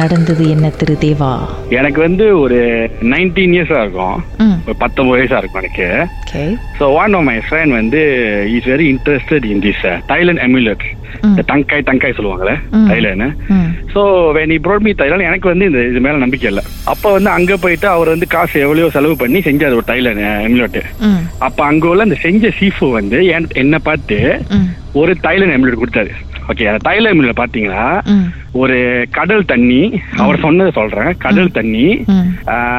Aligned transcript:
நடந்தது 0.00 0.50
என்ன 0.50 0.70
திரு 0.70 0.96
தேவா? 1.00 1.32
எனக்கு 1.70 2.00
வந்து 2.00 2.40
ஒரு 2.40 2.58
நைன்டீன் 3.02 3.52
இயர்ஸா 3.52 3.80
இருக்கும். 3.80 4.24
ஒரு 4.66 4.76
பத்தொன்பது 4.78 5.22
வயசா 5.22 5.36
இருக்கும் 5.36 5.62
எனக்கு. 5.62 5.88
So 6.78 6.92
one 6.94 7.12
of 7.12 7.22
my 7.22 7.36
friend 7.36 7.68
வந்து 7.68 8.00
is 8.56 8.68
very 8.68 8.86
interested 8.92 9.44
in 9.44 9.60
this 9.60 10.00
Thailand 10.08 10.78
ம். 11.22 11.38
டங்காய் 11.48 11.84
டங்காய். 11.86 12.58
தைலன்னு 12.72 13.32
ம். 13.48 13.68
So 13.94 14.00
when 14.36 14.58
brought 14.64 14.78
me 14.78 14.90
Thailand 14.90 15.22
எனக்கு 15.22 15.48
வந்து 15.48 15.64
இந்த 15.64 15.80
இது 15.86 16.00
மேல 16.00 16.16
நம்பிக்கை 16.16 16.48
இல்லை. 16.48 16.64
அப்போ 16.84 17.12
வந்து 17.12 17.30
அங்க 17.30 17.56
போயிட்டு 17.56 17.88
அவர் 17.88 18.08
வந்து 18.08 18.26
காசு 18.26 18.60
எவ்வளோ 18.60 18.90
செலவு 18.90 19.16
பண்ணி 19.16 19.38
செஞ்சார் 19.38 19.66
ஒரு 19.66 19.82
தைலண்ட் 19.86 20.82
ம். 20.98 21.20
அப்போ 21.38 21.64
அங்க 21.64 21.88
உள்ள 21.88 22.02
அந்த 22.02 22.14
செஞ்ச 22.14 22.48
சீஃபு 22.60 22.90
வந்து 22.90 23.20
என்- 23.20 23.50
என்னை 23.52 23.78
பார்த்து 23.82 24.42
ஒரு 24.92 25.16
தைலண்ட் 25.22 25.54
எமுலட் 25.56 25.82
கொடுத்தாரு. 25.82 26.10
ஓகே 26.50 26.64
அந்த 26.66 26.82
தைல 26.84 27.10
எமுலட் 27.12 27.40
பார்த்தீங்களா 27.40 27.82
ம். 28.06 28.26
ஒரு 28.52 28.76
கடல் 29.10 29.44
தண்ணி 29.44 29.80
அவர் 30.16 30.38
சொன்னதை 30.38 30.70
சொல்றேன். 30.74 31.16
கடல் 31.18 31.50
தண்ணி 31.50 31.84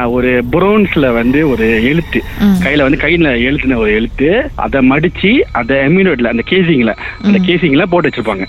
ஒரு 0.08 0.44
புரோன்ஸ்ல 0.52 1.14
வந்து 1.14 1.50
ஒரு 1.50 1.84
எழுத்து. 1.84 2.20
கையில 2.64 2.82
வந்து 2.82 2.98
கையில 2.98 3.32
எழுத்துன 3.42 3.76
ஒரு 3.76 3.92
எழுத்து. 3.92 4.30
அதை 4.56 4.90
மடிச்சு 4.90 5.32
அந்த 5.52 5.74
எம்யூனோட்ல 5.88 6.24
அந்த 6.26 6.44
கேசிங்ல 6.50 6.94
அந்த 7.22 7.40
கேசிங்ல 7.40 7.86
போட்டு 7.86 8.10
வச்சிருப்பாங்க. 8.10 8.46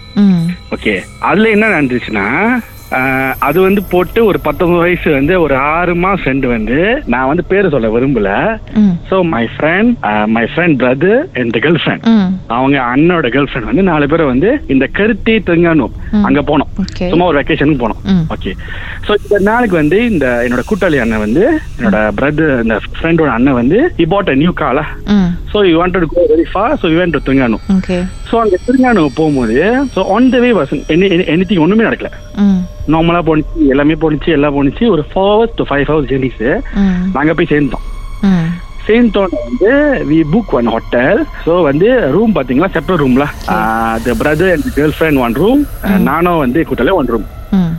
ஓகே 0.70 0.94
அதுல 1.20 1.50
என்ன 1.50 1.68
நடந்துச்சுன்னா 1.68 2.26
அது 3.46 3.58
வந்து 3.66 3.82
போட்டு 3.92 4.20
ஒரு 4.30 4.38
பத்தொன்பது 4.46 4.80
வயசு 4.84 5.08
வந்து 5.16 5.34
ஒரு 5.44 5.54
ஆறு 5.72 5.92
மாசம் 6.02 6.28
ரெண்டு 6.30 6.48
வந்து 6.54 6.78
நான் 7.12 7.28
வந்து 7.30 7.44
பேரு 7.50 7.72
சொல்ல 7.74 7.88
விரும்பல. 7.94 8.30
So 9.10 9.16
my 9.32 9.42
friend 9.54 9.92
my 10.34 10.44
friend 10.52 10.76
brother 10.82 11.22
and 11.40 11.58
girlfriend 11.82 12.06
அவங்க 12.56 12.78
அண்ணோட 12.92 13.26
கேர்ள் 13.34 13.48
ஃப்ரெண்ட் 13.50 13.70
வந்து 13.70 13.86
நாலு 13.90 14.10
பேரை 14.12 14.26
வந்து 14.32 14.50
இந்த 14.74 14.86
கருத்தி 14.98 15.34
தெங்கானூர் 15.48 15.94
ம். 16.12 16.24
அங்க 16.28 16.40
போனோம். 16.50 16.70
சும்மா 17.12 17.28
ஒரு 17.30 17.38
வெக்கேஷனுக்கு 17.40 17.84
போனோம். 17.84 18.00
ஓகே 18.36 18.52
ஸோ 19.06 19.12
இந்த 19.22 19.38
நாளைக்கு 19.50 19.76
வந்து 19.80 19.98
இந்த 20.12 20.26
என்னோட 20.46 20.64
கூட்டாளி 20.70 21.00
அண்ணன் 21.04 21.24
வந்து 21.26 21.44
என்னோட 21.78 21.98
பிரதர் 22.18 22.54
இந்த 22.64 22.76
ஃப்ரெண்டோட 22.92 23.30
அண்ணன் 23.36 23.60
வந்து 23.60 23.78
he 23.98 24.06
bought 24.12 24.28
a 24.28 24.38
new 24.42 24.54
Kaala 24.62 24.84
so 25.52 25.60
you 25.68 25.74
wanted 25.80 26.08
go 26.12 26.22
very 26.30 26.46
far 26.52 26.76
so 26.80 26.88
you 26.92 26.98
went 27.00 27.16
to 27.16 27.24
Terengganu 27.26 27.58
okay 27.76 27.98
so 28.28 28.36
அங்கே 28.42 28.58
திருங்கானு 28.66 29.02
போகும்போது 29.18 29.56
so 29.94 30.02
on 30.14 30.30
the 30.34 30.40
way 30.44 30.50
was 30.58 30.72
any 30.94 31.06
anything 31.34 31.64
ஒன்றுமே 31.64 31.88
நடக்கல. 31.88 32.10
நார்மலாக 32.88 33.24
போணுச்சு 33.26 33.68
எல்லாமே 33.68 33.94
போணுச்சு 34.00 34.30
எல்லாம் 34.32 34.56
போணுச்சு. 34.56 34.84
ஒரு 34.88 35.02
four 35.08 35.30
hours 35.30 35.56
to 35.56 35.64
five 35.64 35.86
hours 35.88 36.10
journeys 36.10 36.48
நாங்கள் 37.12 37.36
போய் 37.36 37.50
சேர்ந்தோம் 37.50 37.84
ம். 38.26 38.48
சேர்ந்தோன்னு 38.86 39.40
வந்து 39.42 39.70
we 40.06 40.18
book 40.30 40.52
one 40.54 40.68
hotel 40.68 41.18
so 41.44 41.52
வந்து 41.62 41.88
ரூம் 42.14 42.32
பார்த்தீங்களா 42.34 42.70
செப்பரேட் 42.74 43.02
ரூம்ல 43.02 43.26
the 44.04 44.14
brother 44.20 44.52
and 44.54 44.66
girlfriend 44.96 45.20
one 45.20 45.36
room 45.36 45.62
நானும் 46.08 46.40
வந்து 46.40 46.62
கூட்டாலே 46.64 46.96
ஒன் 46.96 47.10
ரூம் 47.12 47.26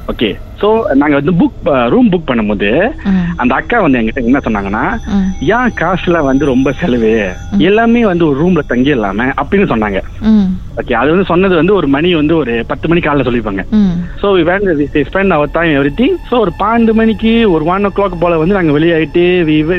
ஓகே 0.08 0.30
ஸோ 0.64 0.69
நாங்கள் 1.02 1.19
வந்து 1.19 1.33
புக் 1.39 1.58
ரூம் 1.94 2.11
புக் 2.11 2.30
பண்ணும்போது 2.30 2.69
அந்த 3.42 3.53
அக்கா 3.59 3.78
வந்து 3.86 4.00
என்கிட்ட 4.00 4.28
என்ன 4.30 4.42
சொன்னாங்கன்னா 4.45 4.83
ஏன் 5.58 5.73
காசுல 5.81 6.17
வந்து 6.30 6.44
ரொம்ப 6.52 6.69
செலவு? 6.81 7.14
எல்லாமே 7.69 8.02
வந்து 8.11 8.25
ஒரு 8.30 8.38
ரூம்ல 8.42 8.61
தங்கிடலாமே 8.72 9.28
அப்படின்னு 9.41 9.67
சொன்னாங்க. 9.73 10.00
ஓகே 10.80 10.94
அது 11.00 11.09
வந்து 11.14 11.28
சொன்னது 11.31 11.56
வந்து 11.61 11.73
ஒரு 11.80 11.88
மணி 11.95 12.09
வந்து 12.19 12.36
ஒரு 12.41 12.53
பத்து 12.69 12.86
மணி 12.89 13.02
காலைல 13.02 13.25
சொல்லியிருப்பாங்க. 13.28 13.64
ம். 13.80 13.91
So 14.22 14.28
when 14.50 14.67
spend 15.09 15.36
our 15.38 15.53
time 15.58 15.73
everything 16.00 16.16
so 16.30 16.36
ஒரு 16.45 16.53
பன்னெண்டு 16.61 16.94
மணிக்கு 17.00 17.34
ஒரு 17.56 17.64
ஒன் 17.73 17.88
ஓ 17.89 17.91
கிளாக் 17.97 18.22
போல 18.23 18.38
வந்து 18.41 18.58
நாங்கள் 18.58 18.78
வெளியாயிட்டு 18.78 19.25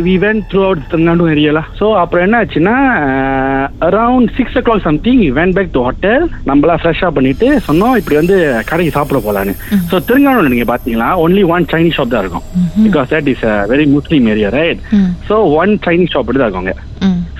we 0.08 0.14
went 0.24 0.42
through 0.50 0.62
out 0.66 0.84
Tamil Nadu 0.92 1.30
ஏரியால 1.34 1.62
ஸோ 1.80 1.88
அப்புறம் 2.02 2.24
என்ன 2.26 2.38
ஆச்சுன்னா 2.42 2.76
around 3.88 4.30
six 4.38 4.58
O 4.58 4.62
clock 4.66 4.86
something 4.88 5.22
went 5.38 5.54
back 5.56 5.74
to 5.76 5.82
hotel 5.86 6.24
நம்மளா 6.50 6.76
ஃப்ரெஷ்ஷாக 6.82 7.12
பண்ணிட்டு 7.16 7.48
சொன்னோம் 7.68 7.96
இப்படி 8.00 8.16
வந்து 8.20 8.36
கடைக்கு 8.70 8.96
சாப்பிட 8.98 9.20
போலான்னு. 9.26 9.54
ஸோ 9.90 9.98
திருங்கானூர் 10.08 10.52
நீங்க 10.54 10.66
பாத்தீங்கன்னா 10.74 11.10
ஒன்லி 11.24 11.44
ஒன் 11.54 11.66
சைனீஸ் 11.74 11.98
ஷாப் 11.98 12.14
தான் 12.14 12.24
இருக்கும். 12.24 12.46
Because 12.86 13.08
that 13.14 13.30
is 13.34 13.44
very 13.72 13.86
Muslim 13.96 14.26
area 14.34 14.50
right 14.58 14.82
so 15.30 15.36
one 15.62 15.74
Chinese 15.86 16.14
shop 16.16 16.32
தான் 16.34 16.48
இருக்கும் 16.48 16.82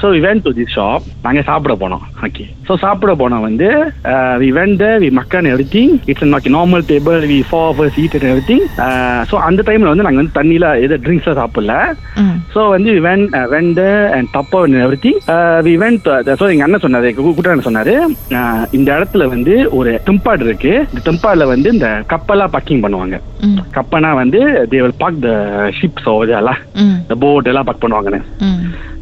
so 0.04 0.08
we 0.14 0.18
went 0.24 0.40
to 0.44 0.50
this 0.56 0.72
shop 0.76 1.04
நாங்கள் 1.24 1.44
சாப்பிட 1.48 1.74
போனோம். 1.82 2.02
ஓகே 2.26 2.44
ஸோ 2.68 2.72
சாப்பிட 2.82 3.12
போனோம் 3.20 3.44
வந்து 3.46 3.68
we 4.42 4.48
went 4.56 4.74
the 4.82 4.86
we 5.02 5.08
Maken 5.18 5.48
everything 5.74 5.94
it's 6.10 6.24
not 6.32 6.48
normal 6.56 6.84
table 6.90 7.22
we 7.30 7.38
four 7.50 7.64
hours 7.70 7.96
eat 8.02 8.16
and 8.18 8.26
everything 8.50 8.66
so 9.30 9.38
அந்த 9.46 9.64
டைமில் 9.68 9.90
வந்து 9.92 10.06
நாங்கள் 10.06 10.22
வந்து 10.22 10.36
தண்ணியில் 10.38 10.68
எது 10.84 10.98
ட்ரிங்க்ஸாக 11.06 11.34
சாப்பிடல. 11.40 11.74
ஸோ 12.54 12.60
வந்து 12.74 12.90
வென் 13.06 13.24
வெண்ட 13.54 13.80
அண்ட் 14.16 14.30
தப்பா 14.36 14.60
every 14.84 15.00
thing 15.06 15.20
we 15.68 15.74
when 15.84 15.98
so 16.40 16.44
எங்கள் 16.52 16.66
அண்ணன் 16.68 16.84
சொன்னார் 16.86 17.10
கூட்டாளன் 17.18 17.66
சொன்னார். 17.68 17.94
இந்த 18.78 18.88
இடத்துல 18.98 19.30
வந்து 19.34 19.56
ஒரு 19.80 19.92
டெம்பாடு 20.08 20.48
இருக்கு. 20.48 20.74
இந்த 20.90 21.02
டெம்பாடில் 21.10 21.52
வந்து 21.54 21.70
இந்த 21.76 21.90
கப்பலாக 22.14 22.54
பக்கிங் 22.58 22.84
பண்ணுவாங்க. 22.86 23.16
கப்பனா 23.78 24.12
வந்து 24.22 24.42
they 24.72 24.80
will 24.84 25.00
park 25.04 25.24
the 25.28 25.32
ships 25.80 26.10
இந்த 27.04 27.16
போட் 27.24 27.50
எல்லாம் 27.52 27.68
பார்க் 27.70 27.84
பண்ணுவாங்கன்னு. 27.86 28.22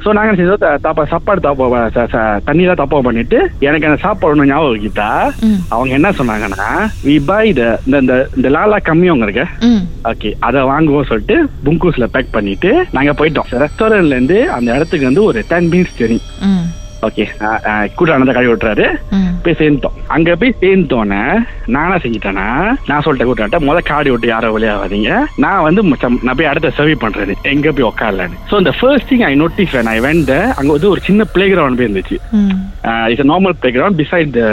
ஸோ 0.05 0.13
நாங்கள் 0.13 0.37
செஞ்சோம் 0.37 0.83
தாப்பா 0.83 1.03
சாப்பாடு 1.05 1.41
தாப்பா 1.41 1.67
ச- 1.95 2.07
ச- 2.11 2.41
தண்ணியெல்லாம் 2.47 2.75
தப்பா 2.75 3.01
பண்ணிட்டு 3.01 3.39
எனக்கு 3.61 3.87
அந்த 3.87 4.01
சாப்பாடு 4.01 4.33
ஒன்று 4.33 4.47
ஞாபகம் 4.47 4.75
வைக்கிட்டா 4.75 5.09
அவங்க 5.69 5.95
என்ன 5.95 6.11
சொன்னாங்கன்னா 6.11 6.69
வி 7.05 7.25
பை 7.25 7.53
த 7.53 7.81
இந்த 7.87 7.99
இந்த- 8.37 8.51
லாலா 8.51 8.77
கம்மியவங்க 8.85 9.23
இருக்கு. 9.23 9.45
ம். 9.61 9.83
ஓகே 10.05 10.33
அதை 10.39 10.63
வாங்குவோம் 10.63 11.07
சொல்லிட்டு 11.07 11.37
புங்கூஸ்ல 11.65 12.05
பேக் 12.07 12.31
பண்ணிட்டு 12.31 12.87
நாங்க 12.91 13.13
போயிட்டோம். 13.13 13.51
ரெஸ்டாரண்ட்ல 13.57 14.07
இருந்து 14.09 14.51
அந்த 14.51 14.75
இடத்துக்கு 14.75 15.07
வந்து 15.07 15.25
ஒரு 15.25 15.45
டென் 15.49 15.69
மினிட்ஸ் 15.69 15.99
தெரியும். 15.99 16.27
ஓகே 17.07 17.25
கூட 17.99 18.09
அனந்த 18.15 18.33
கழுவி 18.35 18.51
விட்டுறாரு. 18.51 18.85
போய் 19.45 19.57
சேர்ந்தோம் 19.61 19.95
அங்க 20.15 20.35
போய் 20.41 20.53
சேர்ந்தோன்னே 20.61 21.23
நானா 21.75 21.95
செஞ்சுட்டேன்னா 22.03 22.45
நான் 22.89 23.03
சொல்லிட்டேன் 23.05 23.29
கூட்டாட்ட 23.31 23.59
முத 23.69 23.79
காடி 23.89 24.11
விட்டு 24.13 24.29
யாரோ 24.31 24.49
வெளியாகாதீங்க. 24.57 25.11
நான் 25.45 25.65
வந்து 25.67 25.83
நான் 26.27 26.37
போய் 26.39 26.51
அடுத்த 26.51 26.71
சர்வ் 26.77 27.03
பண்றது 27.05 27.35
எங்க 27.53 27.73
போய் 27.77 27.89
உட்காரலன்னு 27.89 28.39
ஸோ 28.51 28.61
இந்த 28.63 28.73
first 28.79 29.09
thing 29.13 29.25
I 29.31 29.33
notice 29.43 29.75
I 29.95 29.97
went 30.07 30.33
அங்க 30.59 30.71
வந்து 30.77 30.91
ஒரு 30.93 31.03
சின்ன 31.09 31.27
பிளே 31.35 31.47
கிரவுண்ட் 31.53 31.79
போய் 31.81 31.89
இருந்துச்சு. 31.89 32.19
It's 33.13 33.31
normal 33.33 33.57
playground 33.77 33.99
beside 34.03 34.31
the 34.39 34.45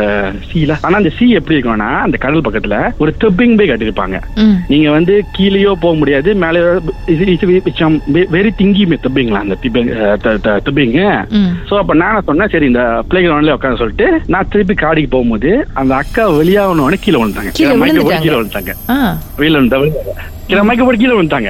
சீல 0.49 0.79
ஆனா 0.85 0.95
அந்த 1.01 1.11
சீ 1.19 1.27
எப்படி 1.41 1.57
இருக்கும்னா 1.57 1.91
அந்த 2.05 2.17
கடல் 2.25 2.45
பக்கத்துல 2.47 2.79
ஒரு 3.03 3.13
டெப்பிங் 3.23 3.55
பே 3.61 3.69
கட்டிருப்பாங்க 3.73 4.19
நீங்க 4.73 4.89
வந்து 4.97 5.15
கீழேயோ 5.37 5.73
போக 5.85 5.93
முடியாது 6.01 6.29
மேலே 6.45 6.59
வெரி 8.35 8.51
திங்கி 8.61 8.85
தப்பிங்களா 9.05 9.43
அந்த 9.45 9.55
தப்பிங்க. 10.65 11.01
சோ 11.69 11.73
அப்ப 11.81 11.93
நான் 12.01 12.25
சொன்னேன் 12.27 12.37
சரி 12.47 12.65
இந்த 12.65 12.81
பிளே 13.09 13.19
கிரவுண்ட்ல 13.21 13.55
உட்காந்து 13.57 13.81
சொல்லிட்டு 13.81 14.07
நான் 14.27 14.49
திருப்பி 14.49 14.73
காடிக்கு 14.73 15.09
போகும்போது 15.09 15.51
அந்த 15.73 15.95
அக்கா 15.95 16.25
வெளியாகணும்னு 16.39 16.99
கீழே 17.05 17.19
விழுந்தாங்க 17.21 17.51
கீழே 18.25 18.37
விழுந்தாங்க 18.39 18.73
வெளியில 19.39 19.59
விழுந்தாங்க 19.59 19.93
கீழே 20.49 20.61
மைக்க 20.67 20.83
போட்டு 20.83 21.01
கீழே 21.01 21.15
விழுந்தாங்க 21.17 21.49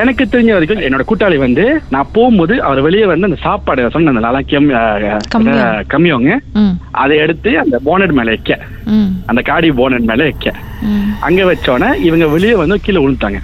எனக்கு 0.00 0.24
தெரிஞ்ச 0.24 0.52
வரைக்கும் 0.54 0.84
என்னோட 0.86 1.04
கூட்டாளி 1.10 1.36
வந்து 1.38 1.64
நான் 1.90 2.12
போகும்போது 2.12 2.54
அவர் 2.62 2.80
வெளியே 2.80 3.06
வந்து 3.10 3.28
அந்த 3.30 3.38
சாப்பாடு 3.46 3.90
சொன்ன 3.96 4.12
அந்த 4.14 4.24
நல்லா 4.26 4.40
கம் 4.52 4.70
கம்மியம். 5.34 5.84
கம்மியவங்க 5.92 6.32
அதை 7.02 7.16
எடுத்து 7.18 7.58
அந்த 7.58 7.78
போனட் 7.88 8.16
மேல 8.18 8.34
வைக்க. 8.34 8.52
அந்த 9.26 9.42
காடி 9.50 9.70
போனட் 9.72 10.08
மேல 10.10 10.22
வைக்க. 10.28 10.48
அங்க 11.20 11.42
வச்சோன்னே 11.50 11.90
இவங்க 12.08 12.26
வெளியே 12.26 12.54
வந்து 12.54 12.80
கீழே 12.86 13.00
விழுந்துட்டாங்க. 13.02 13.40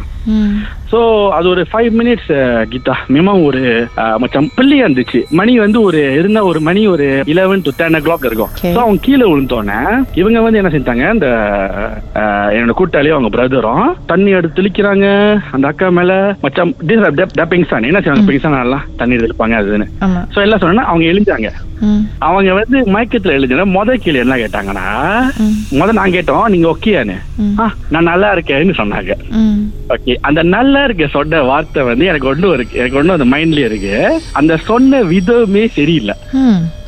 ஸோ 0.91 0.99
அது 1.33 1.47
ஒரு 1.49 1.62
ஃபைவ் 1.71 1.91
மினிட்ஸ் 1.97 2.31
கீதா. 2.71 2.94
மினிமம் 3.09 3.43
ஒரு 3.44 3.61
அஹ், 3.99 4.16
மச்சான் 4.19 4.50
பிள்ளையா 4.55 4.84
இருந்துச்சு 4.84 5.21
மணி 5.33 5.53
வந்து 5.59 5.78
ஒரு 5.83 6.00
இருந்தா 6.19 6.41
ஒரு 6.44 6.61
மணி 6.61 6.83
ஒரு 6.89 7.06
eleven 7.27 7.65
to 7.65 7.72
ten 7.78 7.97
O 7.97 8.03
clock 8.03 8.27
இருக்கும். 8.27 8.53
ஸோ 8.66 8.78
அவங்க 8.78 9.00
கீழே 9.00 9.27
விழுந்தோன்னே 9.27 9.78
இவங்க 10.15 10.39
வந்து 10.41 10.61
என்ன 10.61 10.72
செஞ்சாங்க 10.75 11.05
இந்த 11.15 11.28
அஹ், 12.21 12.50
என்னோட 12.55 12.75
கூட்டாளியும் 12.75 13.16
அவங்க 13.16 13.31
பிரதரும் 13.31 13.83
தண்ணி 14.06 14.31
எடுத்து 14.33 14.59
தெளிக்கிறாங்க. 14.61 15.06
அந்த 15.53 15.66
அக்கா 15.69 15.89
மேல 15.93 16.12
பிங்சான் 17.50 17.89
என்ன 17.89 18.00
செய்வாங்க 18.00 18.27
பிங்சான் 18.28 18.60
எல்லாம் 18.60 18.87
தண்ணி 18.97 19.16
தெளிப்பாங்க 19.16 19.56
அதுன்னு. 19.60 19.89
ஸோ 20.34 20.41
எல்லாம் 20.41 20.62
சொன்னா 20.62 20.84
அவங்க 20.84 21.06
எழுந்தாங்க 21.06 21.49
அவங்க 22.27 22.53
வந்து 22.59 22.78
மயக்கத்துல 22.95 23.36
எழுதுன 23.39 23.66
முத 23.77 23.97
கீழே 24.04 24.22
என்ன 24.25 24.36
கேட்டாங்கன்னா 24.42 24.86
முத 25.78 25.89
நான் 26.01 26.15
கேட்டோம் 26.16 26.48
நீங்க. 26.54 26.66
ஆ 27.63 27.66
நான் 27.95 28.09
நல்லா 28.10 28.28
இருக்கேன்னு 28.34 28.75
சொன்னாங்க. 28.78 29.13
ஓகே 29.95 30.15
அந்த 30.28 30.41
நல்லா 30.54 30.80
இருக்க 30.84 31.07
சொன்ன 31.13 31.42
வார்த்தை 31.51 31.83
வந்து 31.89 32.04
எனக்கு 32.10 32.30
ஒன்றும் 32.33 32.54
இருக்கு 32.57 32.78
எனக்கு 32.80 32.98
ஒன்றும் 33.01 33.16
அந்த 33.16 33.28
மைண்ட்லயே 33.34 33.69
இருக்கு. 33.71 33.95
அந்த 34.41 34.57
சொன்ன 34.69 35.01
விதமே 35.13 35.65
சரியில்லை. 35.77 36.15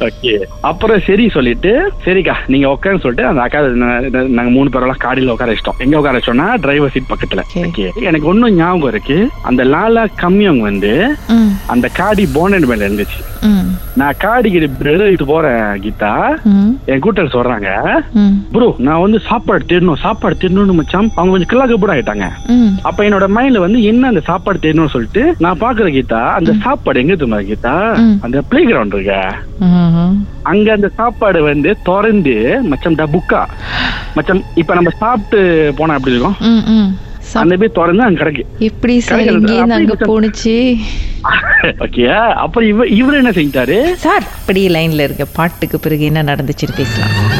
ஓகே 0.07 0.33
அப்புறம் 0.71 1.01
சரி 1.07 1.25
சொல்லிட்டு 1.37 1.73
சரிக்கா 2.05 2.35
நீங்க 2.53 2.67
உட்காந்து 2.75 3.03
சொல்லிட்டு 3.05 3.29
அந்த 3.31 3.43
அக்கா 3.47 3.61
நாங்க 4.37 4.51
மூணு 4.57 4.69
பேரெல்லாம் 4.75 5.03
காடியில 5.05 5.35
உட்கார 5.35 5.53
வச்சிட்டோம். 5.53 5.81
எங்க 5.85 5.99
உட்கார 6.01 6.19
வச்சோம்னா 6.19 6.49
டிரைவர் 6.65 6.93
சீட் 6.95 7.11
பக்கத்துல. 7.13 7.45
ஓகே. 7.65 7.87
எனக்கு 8.11 8.31
ஒன்னும் 8.33 8.57
ஞாபகம் 8.61 8.93
இருக்கு. 8.93 9.19
அந்த 9.51 9.65
லாலா 9.75 10.05
கம்மியவங்க 10.23 10.67
வந்து 10.71 10.93
அந்த 11.75 11.87
காடி 12.01 12.27
போனட் 12.37 12.69
மேல 12.73 12.89
இருந்துச்சு. 12.89 13.21
நான் 14.01 14.21
காடிக்கு 14.25 14.59
பிரதர் 14.81 15.25
போறேன் 15.31 15.65
கீதா. 15.85 16.13
என் 16.93 17.03
கூட்டர் 17.05 17.35
சொல்றாங்க. 17.35 17.71
ப்ரோ 18.55 18.69
நான் 18.87 19.03
வந்து 19.05 19.19
சாப்பாடு 19.29 19.65
தேடணும் 19.71 20.03
சாப்பாடு 20.05 20.37
தேடணும்னு 20.43 20.79
மச்சான் 20.79 21.11
அவங்க 21.17 21.35
கொஞ்சம் 21.35 21.53
கிளாக்கு 21.53 21.77
கூட 21.83 21.93
ஆயிட்டாங்க. 21.95 22.27
அப்ப 22.89 23.05
என்னோட 23.09 23.27
மைண்ட்ல 23.37 23.65
வந்து 23.65 23.81
என்ன 23.91 24.09
அந்த 24.13 24.23
சாப்பாடு 24.31 24.65
தேடணும்னு 24.65 24.95
சொல்லிட்டு 24.95 25.25
நான் 25.45 25.63
பாக்குற 25.65 25.89
கீதா 25.97 26.23
அந்த 26.39 26.55
சாப்பாடு 26.67 27.03
எங்க 27.03 27.17
தெரியுமா 27.17 27.41
கீதா. 27.51 27.75
அந்த 28.27 28.41
பிளே 28.51 28.63
கிரவுண்ட் 28.71 28.97
இருக்க 28.99 29.17
அங்க 30.51 30.69
அந்த 30.77 30.89
சாப்பாடு 30.99 31.41
வந்து 31.51 31.71
திறந்து 31.89 32.37
மச்சம் 32.71 32.99
டபுக்கா 33.01 33.43
மச்சம் 34.17 34.43
இப்ப 34.55 34.75
நம்ம 34.75 34.93
சாப்பிட்டு 35.03 35.41
போனா 35.79 35.97
எப்படி 35.99 36.15
இருக்கும்? 36.15 36.39
அந்த 37.35 37.57
போய் 37.57 37.69
திறந்து 37.69 38.03
அங்க 38.03 38.25
கிடக்கு. 38.25 38.45
எப்படி 38.59 39.01
சார். 39.01 39.21
இங்கேருந்து 39.21 39.73
அங்க 39.73 39.95
போணுச்சு? 40.07 40.79
ஓகே 41.85 42.05
அப்புறம் 42.35 42.69
இவ 42.69 42.87
இவர் 42.87 43.15
என்ன 43.15 43.31
செஞ்சிட்டாரு 43.31 43.95
சார் 43.95 44.23
அப்படியே 44.23 44.69
லைன்ல 44.69 45.01
இருக்க 45.01 45.25
பாட்டுக்கு 45.25 45.81
பிறகு 45.81 46.05
என்ன 46.05 46.23
நடந்துச்சுன்னு 46.23 46.77
பேசலாம். 46.77 47.40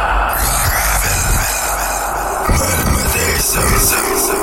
Sir. 3.51 4.40